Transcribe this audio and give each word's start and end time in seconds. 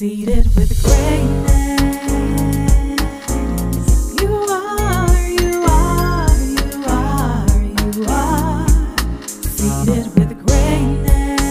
Seated 0.00 0.46
with 0.56 0.82
greatness. 0.82 1.92
You 4.18 4.32
are, 4.48 5.28
you 5.28 5.62
are, 5.68 6.40
you 6.40 6.84
are, 6.86 7.46
you 7.60 8.06
are. 8.08 8.66
Seated 9.28 10.06
with 10.16 10.32
greatness. 10.46 11.42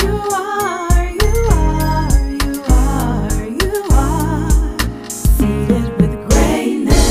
You 0.00 0.14
are, 0.32 1.10
you 1.10 1.34
are, 1.50 2.14
you 2.30 2.62
are, 2.68 3.42
you 3.48 3.74
are. 3.90 4.50
Seated 5.10 5.86
with 6.00 6.14
greatness. 6.30 7.02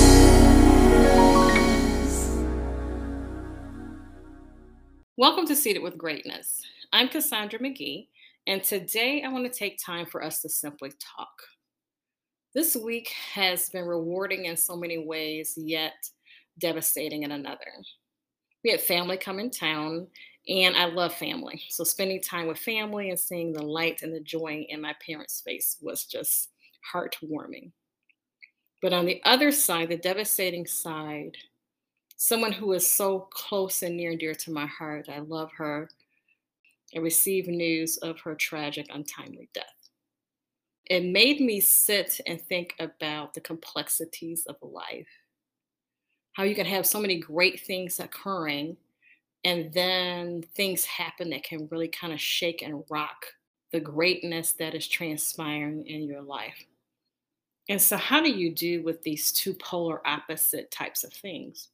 Welcome 5.18 5.46
to 5.48 5.56
Seated 5.58 5.84
with 5.84 5.98
Greatness. 5.98 6.66
I'm 6.94 7.08
Cassandra 7.10 7.60
McGee, 7.60 8.08
and 8.48 8.64
today 8.64 9.24
I 9.24 9.30
want 9.30 9.52
to 9.52 9.58
take 9.58 9.80
time 9.84 10.06
for 10.06 10.24
us 10.24 10.42
to 10.42 10.50
simply 10.50 10.92
talk. 11.18 11.30
This 12.54 12.76
week 12.76 13.10
has 13.34 13.70
been 13.70 13.86
rewarding 13.86 14.46
in 14.46 14.58
so 14.58 14.76
many 14.76 14.98
ways, 14.98 15.54
yet 15.56 15.94
devastating 16.60 17.24
in 17.24 17.32
another. 17.32 17.72
We 18.64 18.72
had 18.72 18.82
family 18.82 19.18
come 19.18 19.40
in 19.40 19.50
town, 19.50 20.08
and 20.48 20.76
I 20.76 20.86
love 20.86 21.14
family. 21.14 21.62
So, 21.70 21.84
spending 21.84 22.22
time 22.22 22.48
with 22.48 22.58
family 22.58 23.10
and 23.10 23.20
seeing 23.20 23.54
the 23.54 23.64
light 23.64 24.02
and 24.02 24.14
the 24.14 24.20
joy 24.20 24.66
in 24.70 24.82
my 24.82 24.96
parents' 25.06 25.42
face 25.42 25.78
was 25.82 26.06
just 26.06 26.50
heartwarming. 26.94 27.72
But 28.82 28.94
on 28.94 29.06
the 29.06 29.22
other 29.24 29.52
side, 29.52 29.90
the 29.90 29.98
devastating 29.98 30.66
side, 30.66 31.38
someone 32.18 32.52
who 32.52 32.74
is 32.74 32.88
so 32.88 33.28
close 33.32 33.82
and 33.82 33.96
near 33.98 34.12
and 34.12 34.20
dear 34.20 34.36
to 34.36 34.52
my 34.52 34.66
heart. 34.66 35.10
I 35.10 35.20
love 35.20 35.52
her. 35.58 35.90
I 36.96 37.00
received 37.00 37.48
news 37.48 37.98
of 37.98 38.20
her 38.22 38.36
tragic, 38.36 38.88
untimely 38.94 39.50
death. 39.54 39.66
It 40.90 41.06
made 41.06 41.40
me 41.40 41.60
sit 41.60 42.20
and 42.28 42.42
think 42.42 42.76
about 42.80 43.34
the 43.34 43.42
complexities 43.42 44.46
of 44.46 44.58
life. 44.62 45.08
How 46.34 46.44
you 46.44 46.56
can 46.56 46.66
have 46.66 46.86
so 46.86 47.00
many 47.00 47.20
great 47.20 47.62
things 47.62 48.00
occurring, 48.00 48.78
and 49.44 49.72
then 49.74 50.44
things 50.56 50.86
happen 50.86 51.30
that 51.30 51.44
can 51.44 51.68
really 51.72 51.88
kind 51.88 52.14
of 52.14 52.20
shake 52.20 52.62
and 52.62 52.84
rock 52.90 53.26
the 53.72 53.80
greatness 53.80 54.52
that 54.54 54.76
is 54.76 54.88
transpiring 54.88 55.88
in 55.88 56.04
your 56.04 56.22
life. 56.22 56.66
And 57.70 57.82
so, 57.82 57.96
how 57.96 58.22
do 58.22 58.30
you 58.30 58.54
do 58.54 58.84
with 58.84 59.02
these 59.02 59.32
two 59.32 59.54
polar 59.54 60.06
opposite 60.06 60.72
types 60.72 61.04
of 61.04 61.14
things? 61.14 61.70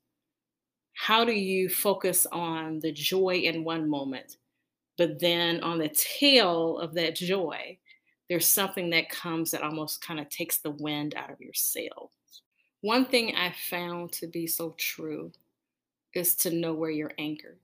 how 0.98 1.24
do 1.24 1.32
you 1.32 1.70
focus 1.70 2.26
on 2.32 2.80
the 2.80 2.92
joy 2.92 3.36
in 3.36 3.64
one 3.64 3.88
moment, 3.88 4.38
but 4.98 5.20
then 5.20 5.62
on 5.62 5.78
the 5.78 5.90
tail 5.90 6.80
of 6.80 6.94
that 6.96 7.16
joy, 7.16 7.78
there's 8.30 8.48
something 8.48 8.90
that 8.90 9.10
comes 9.10 9.52
that 9.52 9.62
almost 9.62 10.02
kind 10.02 10.20
of 10.20 10.30
takes 10.30 10.58
the 10.58 10.72
wind 10.72 11.16
out 11.16 11.32
of 11.32 11.40
your 11.40 11.54
sails. 11.54 12.12
One 12.82 13.06
thing 13.06 13.36
I 13.36 13.54
found 13.70 14.12
to 14.14 14.28
be 14.28 14.48
so 14.48 14.76
true 14.78 15.32
is 16.14 16.36
to 16.38 16.52
know 16.52 16.74
where 16.74 16.90
you're 16.90 17.14
anchored, 17.18 17.60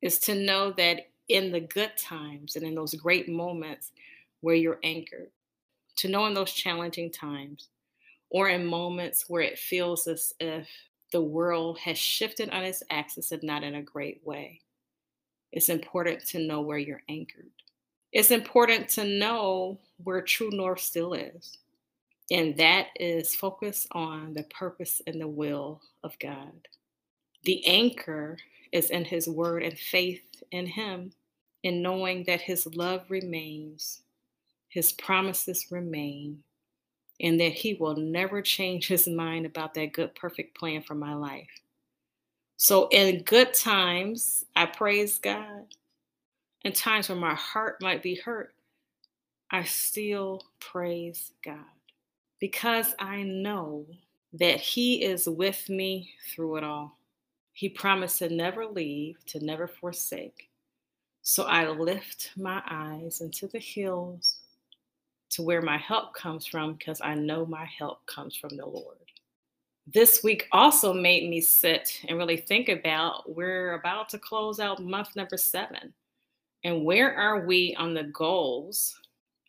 is 0.00 0.18
to 0.20 0.34
know 0.34 0.72
that 0.72 1.08
in 1.28 1.52
the 1.52 1.60
good 1.60 1.92
times 1.96 2.56
and 2.56 2.64
in 2.64 2.74
those 2.74 2.94
great 2.94 3.28
moments 3.28 3.92
where 4.40 4.54
you're 4.54 4.80
anchored, 4.82 5.30
to 5.96 6.08
know 6.08 6.26
in 6.26 6.34
those 6.34 6.52
challenging 6.52 7.10
times 7.10 7.68
or 8.30 8.48
in 8.48 8.66
moments 8.66 9.26
where 9.28 9.42
it 9.42 9.58
feels 9.58 10.06
as 10.06 10.32
if 10.40 10.68
the 11.12 11.22
world 11.22 11.78
has 11.78 11.98
shifted 11.98 12.50
on 12.50 12.64
its 12.64 12.82
axis 12.90 13.30
and 13.30 13.42
not 13.42 13.62
in 13.62 13.74
a 13.74 13.82
great 13.82 14.20
way. 14.24 14.60
It's 15.52 15.68
important 15.68 16.26
to 16.28 16.38
know 16.38 16.60
where 16.60 16.78
you're 16.78 17.02
anchored. 17.08 17.50
It's 18.12 18.30
important 18.30 18.88
to 18.90 19.04
know 19.04 19.78
where 20.02 20.22
true 20.22 20.50
north 20.50 20.80
still 20.80 21.14
is. 21.14 21.58
And 22.30 22.56
that 22.56 22.88
is 22.98 23.34
focus 23.34 23.86
on 23.92 24.34
the 24.34 24.44
purpose 24.44 25.02
and 25.06 25.20
the 25.20 25.28
will 25.28 25.80
of 26.02 26.18
God. 26.18 26.68
The 27.44 27.66
anchor 27.66 28.38
is 28.70 28.90
in 28.90 29.04
his 29.04 29.28
word 29.28 29.62
and 29.62 29.78
faith 29.78 30.22
in 30.50 30.66
him, 30.66 31.12
in 31.62 31.82
knowing 31.82 32.24
that 32.24 32.40
his 32.40 32.66
love 32.66 33.02
remains, 33.08 34.02
his 34.68 34.92
promises 34.92 35.66
remain, 35.70 36.42
and 37.22 37.38
that 37.40 37.52
He 37.52 37.74
will 37.74 37.96
never 37.96 38.42
change 38.42 38.88
His 38.88 39.06
mind 39.06 39.46
about 39.46 39.74
that 39.74 39.92
good, 39.92 40.14
perfect 40.14 40.56
plan 40.58 40.82
for 40.82 40.94
my 40.94 41.14
life. 41.14 41.48
So, 42.56 42.88
in 42.90 43.22
good 43.24 43.54
times, 43.54 44.44
I 44.56 44.66
praise 44.66 45.18
God. 45.18 45.66
In 46.64 46.72
times 46.72 47.08
when 47.08 47.18
my 47.18 47.34
heart 47.34 47.82
might 47.82 48.02
be 48.02 48.14
hurt, 48.14 48.54
I 49.50 49.64
still 49.64 50.42
praise 50.60 51.32
God 51.44 51.64
because 52.40 52.94
I 52.98 53.22
know 53.22 53.86
that 54.34 54.60
He 54.60 55.04
is 55.04 55.28
with 55.28 55.68
me 55.68 56.10
through 56.34 56.56
it 56.56 56.64
all. 56.64 56.98
He 57.52 57.68
promised 57.68 58.18
to 58.18 58.28
never 58.28 58.66
leave, 58.66 59.24
to 59.26 59.44
never 59.44 59.68
forsake. 59.68 60.48
So 61.22 61.44
I 61.44 61.68
lift 61.68 62.32
my 62.36 62.62
eyes 62.68 63.20
into 63.20 63.46
the 63.48 63.58
hills 63.60 64.40
to 65.30 65.42
where 65.42 65.62
my 65.62 65.78
help 65.78 66.14
comes 66.14 66.46
from 66.46 66.74
because 66.74 67.00
I 67.02 67.14
know 67.14 67.46
my 67.46 67.66
help 67.78 68.04
comes 68.06 68.36
from 68.36 68.56
the 68.56 68.66
Lord. 68.66 69.11
This 69.86 70.22
week 70.22 70.48
also 70.52 70.92
made 70.92 71.28
me 71.28 71.40
sit 71.40 72.00
and 72.08 72.16
really 72.16 72.36
think 72.36 72.68
about 72.68 73.34
we're 73.34 73.74
about 73.74 74.08
to 74.10 74.18
close 74.18 74.60
out 74.60 74.82
month 74.82 75.16
number 75.16 75.36
seven. 75.36 75.92
And 76.64 76.84
where 76.84 77.14
are 77.14 77.44
we 77.44 77.74
on 77.76 77.92
the 77.92 78.04
goals 78.04 78.98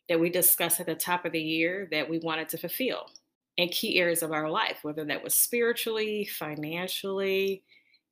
that 0.08 0.18
we 0.18 0.30
discussed 0.30 0.80
at 0.80 0.86
the 0.86 0.94
top 0.94 1.24
of 1.24 1.32
the 1.32 1.40
year 1.40 1.88
that 1.92 2.08
we 2.08 2.18
wanted 2.18 2.48
to 2.50 2.58
fulfill 2.58 3.10
in 3.56 3.68
key 3.68 4.00
areas 4.00 4.22
of 4.22 4.32
our 4.32 4.50
life, 4.50 4.78
whether 4.82 5.04
that 5.04 5.22
was 5.22 5.34
spiritually, 5.34 6.24
financially, 6.24 7.62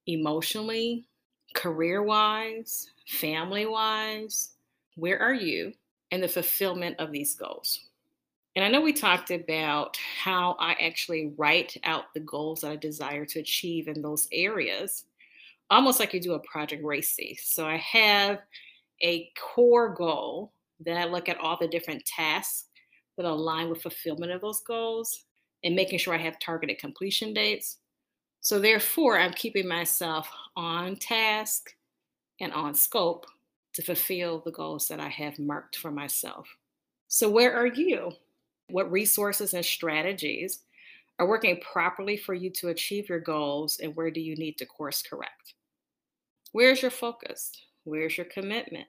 emotionally, 0.07 1.09
career 1.55 2.03
wise, 2.03 2.89
family 3.09 3.67
wise? 3.67 4.51
Where 4.95 5.19
are 5.19 5.35
you? 5.35 5.73
in 6.13 6.21
the 6.21 6.29
fulfillment 6.29 6.95
of 7.01 7.11
these 7.11 7.35
goals. 7.35 7.81
And 8.55 8.65
I 8.65 8.69
know 8.69 8.83
we 8.83 8.93
talked 8.93 9.31
about 9.31 9.97
how 10.23 10.57
I 10.59 10.73
actually 10.73 11.33
write 11.39 11.77
out 11.85 12.13
the 12.13 12.21
goals 12.21 12.61
that 12.61 12.71
I 12.71 12.77
desire 12.77 13.25
to 13.27 13.41
achieve 13.41 13.89
in 13.89 14.03
those 14.03 14.29
areas, 14.31 15.05
almost 15.71 15.99
like 15.99 16.13
you 16.13 16.21
do 16.21 16.35
a 16.35 16.39
project 16.41 16.85
RACI. 16.85 17.39
So 17.41 17.67
I 17.67 17.79
have 17.79 18.41
a 19.01 19.31
core 19.41 19.95
goal 19.95 20.53
that 20.81 20.99
I 20.99 21.05
look 21.05 21.29
at 21.29 21.39
all 21.39 21.57
the 21.59 21.69
different 21.69 22.05
tasks 22.05 22.67
that 23.17 23.25
align 23.25 23.71
with 23.71 23.83
fulfillment 23.83 24.33
of 24.33 24.43
those 24.43 24.61
goals 24.61 25.25
and 25.65 25.75
making 25.75 25.99
sure 25.99 26.15
I 26.15 26.19
have 26.19 26.39
targeted 26.39 26.79
completion 26.79 27.33
dates. 27.33 27.79
So 28.41 28.59
therefore, 28.59 29.19
I'm 29.19 29.33
keeping 29.33 29.69
myself 29.69 30.29
on 30.57 30.97
task 30.97 31.75
and 32.41 32.53
on 32.53 32.75
scope 32.75 33.27
to 33.75 33.83
fulfill 33.83 34.41
the 34.41 34.51
goals 34.51 34.89
that 34.89 35.01
I 35.01 35.09
have 35.09 35.39
marked 35.39 35.77
for 35.77 35.91
myself. 35.91 36.49
So, 37.09 37.31
where 37.31 37.55
are 37.55 37.67
you? 37.67 38.13
What 38.73 38.91
resources 38.91 39.53
and 39.53 39.63
strategies 39.63 40.61
are 41.19 41.29
working 41.29 41.61
properly 41.61 42.17
for 42.17 42.33
you 42.33 42.49
to 42.53 42.69
achieve 42.69 43.07
your 43.07 43.21
goals, 43.21 43.79
and 43.83 43.95
where 43.95 44.11
do 44.11 44.19
you 44.19 44.35
need 44.35 44.57
to 44.59 44.67
course 44.67 45.03
correct? 45.03 45.55
Where's 46.53 46.81
your 46.81 46.91
focus? 46.91 47.53
Where's 47.85 48.17
your 48.17 48.25
commitment? 48.25 48.87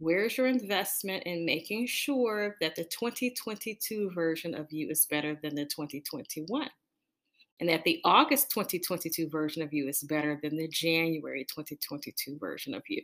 Where's 0.00 0.36
your 0.36 0.48
investment 0.48 1.22
in 1.26 1.46
making 1.46 1.86
sure 1.86 2.56
that 2.60 2.74
the 2.74 2.82
2022 2.82 4.10
version 4.10 4.52
of 4.52 4.72
you 4.72 4.88
is 4.90 5.06
better 5.06 5.38
than 5.40 5.54
the 5.54 5.64
2021? 5.64 6.68
And 7.60 7.68
that 7.68 7.84
the 7.84 8.00
August 8.04 8.50
2022 8.50 9.28
version 9.28 9.62
of 9.62 9.72
you 9.72 9.86
is 9.88 10.00
better 10.00 10.40
than 10.42 10.56
the 10.56 10.66
January 10.66 11.44
2022 11.44 12.36
version 12.36 12.74
of 12.74 12.82
you? 12.88 13.02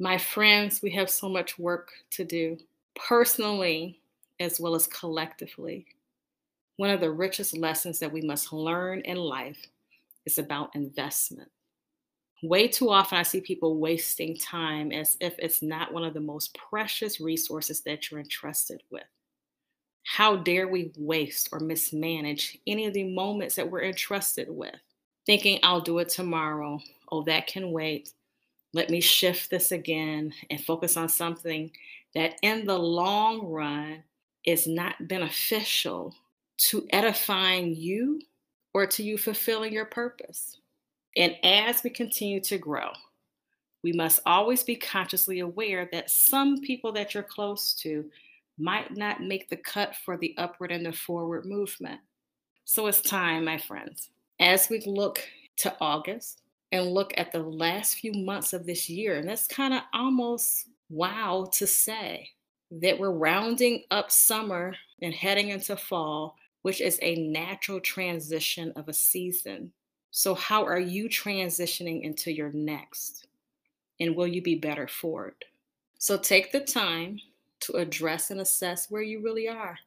My 0.00 0.18
friends, 0.18 0.82
we 0.82 0.90
have 0.90 1.08
so 1.08 1.28
much 1.28 1.56
work 1.56 1.92
to 2.10 2.24
do, 2.24 2.56
personally 2.96 4.00
as 4.40 4.60
well 4.60 4.74
as 4.74 4.86
collectively. 4.86 5.86
One 6.76 6.90
of 6.90 7.00
the 7.00 7.10
richest 7.10 7.56
lessons 7.56 7.98
that 7.98 8.12
we 8.12 8.20
must 8.20 8.52
learn 8.52 9.00
in 9.00 9.16
life 9.16 9.66
is 10.26 10.38
about 10.38 10.74
investment. 10.76 11.50
Way 12.42 12.68
too 12.68 12.90
often, 12.90 13.18
I 13.18 13.24
see 13.24 13.40
people 13.40 13.78
wasting 13.78 14.36
time 14.36 14.92
as 14.92 15.16
if 15.20 15.34
it's 15.38 15.60
not 15.60 15.92
one 15.92 16.04
of 16.04 16.14
the 16.14 16.20
most 16.20 16.56
precious 16.56 17.20
resources 17.20 17.80
that 17.80 18.10
you're 18.10 18.20
entrusted 18.20 18.82
with. 18.90 19.02
How 20.04 20.36
dare 20.36 20.68
we 20.68 20.92
waste 20.96 21.48
or 21.50 21.58
mismanage 21.58 22.58
any 22.66 22.86
of 22.86 22.94
the 22.94 23.12
moments 23.12 23.56
that 23.56 23.68
we're 23.68 23.82
entrusted 23.82 24.48
with? 24.48 24.76
Thinking, 25.26 25.58
I'll 25.64 25.80
do 25.80 25.98
it 25.98 26.10
tomorrow. 26.10 26.80
Oh, 27.10 27.22
that 27.24 27.48
can 27.48 27.72
wait. 27.72 28.12
Let 28.72 28.88
me 28.88 29.00
shift 29.00 29.50
this 29.50 29.72
again 29.72 30.32
and 30.48 30.64
focus 30.64 30.96
on 30.96 31.08
something 31.08 31.72
that 32.14 32.36
in 32.42 32.64
the 32.64 32.78
long 32.78 33.46
run 33.48 34.04
is 34.44 34.66
not 34.66 35.08
beneficial 35.08 36.14
to 36.58 36.86
edifying 36.90 37.74
you 37.74 38.20
or 38.74 38.86
to 38.86 39.02
you 39.02 39.18
fulfilling 39.18 39.72
your 39.72 39.84
purpose. 39.84 40.60
And 41.16 41.36
as 41.42 41.82
we 41.82 41.90
continue 41.90 42.40
to 42.40 42.58
grow, 42.58 42.90
we 43.82 43.92
must 43.92 44.20
always 44.26 44.62
be 44.62 44.76
consciously 44.76 45.40
aware 45.40 45.88
that 45.92 46.10
some 46.10 46.60
people 46.60 46.92
that 46.92 47.14
you're 47.14 47.22
close 47.22 47.74
to 47.74 48.04
might 48.58 48.96
not 48.96 49.22
make 49.22 49.48
the 49.48 49.56
cut 49.56 49.94
for 49.94 50.16
the 50.16 50.34
upward 50.36 50.72
and 50.72 50.84
the 50.84 50.92
forward 50.92 51.46
movement. 51.46 52.00
So 52.64 52.86
it's 52.86 53.00
time, 53.00 53.44
my 53.44 53.56
friends, 53.56 54.10
as 54.40 54.68
we 54.68 54.80
look 54.80 55.20
to 55.58 55.74
August 55.80 56.42
and 56.72 56.86
look 56.86 57.12
at 57.16 57.32
the 57.32 57.42
last 57.42 57.94
few 57.94 58.12
months 58.12 58.52
of 58.52 58.66
this 58.66 58.90
year, 58.90 59.16
and 59.16 59.28
that's 59.28 59.46
kind 59.46 59.72
of 59.72 59.82
almost 59.92 60.66
wow 60.90 61.48
to 61.52 61.66
say 61.66 62.28
that 62.70 62.98
we're 62.98 63.10
rounding 63.10 63.84
up 63.90 64.10
summer 64.10 64.74
and 65.00 65.14
heading 65.14 65.48
into 65.48 65.76
fall, 65.76 66.36
which 66.62 66.80
is 66.80 66.98
a 67.02 67.28
natural 67.28 67.80
transition 67.80 68.72
of 68.76 68.88
a 68.88 68.92
season. 68.92 69.72
So, 70.10 70.34
how 70.34 70.64
are 70.64 70.80
you 70.80 71.08
transitioning 71.08 72.02
into 72.02 72.32
your 72.32 72.52
next? 72.52 73.26
And 74.00 74.16
will 74.16 74.26
you 74.26 74.42
be 74.42 74.54
better 74.54 74.88
for 74.88 75.28
it? 75.28 75.44
So, 75.98 76.16
take 76.16 76.52
the 76.52 76.60
time 76.60 77.20
to 77.60 77.74
address 77.74 78.30
and 78.30 78.40
assess 78.40 78.90
where 78.90 79.02
you 79.02 79.22
really 79.22 79.48
are. 79.48 79.78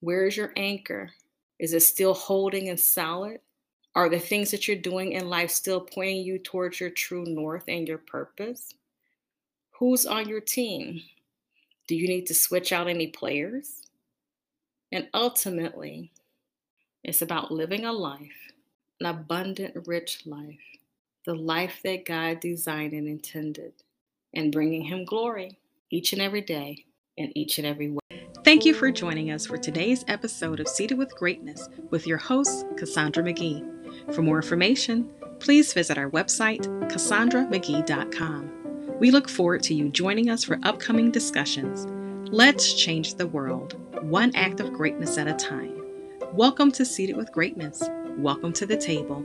Where 0.00 0.26
is 0.26 0.36
your 0.36 0.52
anchor? 0.56 1.10
Is 1.58 1.72
it 1.72 1.80
still 1.80 2.14
holding 2.14 2.68
and 2.68 2.78
solid? 2.78 3.40
Are 3.94 4.10
the 4.10 4.18
things 4.18 4.50
that 4.50 4.68
you're 4.68 4.76
doing 4.76 5.12
in 5.12 5.30
life 5.30 5.50
still 5.50 5.80
pointing 5.80 6.24
you 6.24 6.38
towards 6.38 6.80
your 6.80 6.90
true 6.90 7.24
north 7.24 7.64
and 7.66 7.88
your 7.88 7.98
purpose? 7.98 8.74
Who's 9.78 10.04
on 10.04 10.28
your 10.28 10.40
team? 10.40 11.00
Do 11.86 11.94
you 11.94 12.08
need 12.08 12.26
to 12.26 12.34
switch 12.34 12.72
out 12.72 12.88
any 12.88 13.06
players? 13.08 13.82
And 14.92 15.08
ultimately, 15.14 16.12
it's 17.04 17.22
about 17.22 17.52
living 17.52 17.84
a 17.84 17.92
life, 17.92 18.52
an 19.00 19.06
abundant, 19.06 19.86
rich 19.86 20.26
life, 20.26 20.58
the 21.24 21.34
life 21.34 21.80
that 21.84 22.04
God 22.04 22.40
designed 22.40 22.92
and 22.92 23.06
intended, 23.06 23.72
and 24.34 24.52
bringing 24.52 24.82
Him 24.82 25.04
glory 25.04 25.58
each 25.90 26.12
and 26.12 26.22
every 26.22 26.40
day 26.40 26.84
in 27.16 27.36
each 27.36 27.58
and 27.58 27.66
every 27.66 27.90
way. 27.90 28.00
Thank 28.44 28.64
you 28.64 28.74
for 28.74 28.90
joining 28.90 29.30
us 29.30 29.46
for 29.46 29.56
today's 29.56 30.04
episode 30.08 30.60
of 30.60 30.68
Seated 30.68 30.98
with 30.98 31.14
Greatness 31.16 31.68
with 31.90 32.06
your 32.06 32.18
host, 32.18 32.64
Cassandra 32.76 33.22
McGee. 33.22 34.14
For 34.14 34.22
more 34.22 34.36
information, 34.36 35.10
please 35.40 35.72
visit 35.72 35.98
our 35.98 36.10
website, 36.10 36.64
cassandramcgee.com. 36.90 38.55
We 38.98 39.10
look 39.10 39.28
forward 39.28 39.62
to 39.64 39.74
you 39.74 39.90
joining 39.90 40.30
us 40.30 40.42
for 40.42 40.58
upcoming 40.62 41.10
discussions. 41.10 41.86
Let's 42.32 42.72
change 42.72 43.16
the 43.16 43.26
world, 43.26 43.76
one 44.00 44.34
act 44.34 44.58
of 44.58 44.72
greatness 44.72 45.18
at 45.18 45.28
a 45.28 45.34
time. 45.34 45.82
Welcome 46.32 46.72
to 46.72 46.86
Seated 46.86 47.18
with 47.18 47.30
Greatness. 47.30 47.82
Welcome 48.16 48.54
to 48.54 48.64
the 48.64 48.78
table. 48.78 49.22